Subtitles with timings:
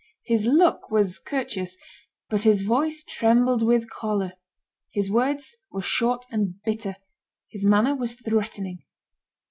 [0.25, 1.77] His look was courteous,
[2.27, 4.33] but his voice trembled with choler;
[4.91, 6.95] his words were short and bitter,
[7.51, 8.83] his manner was threatening.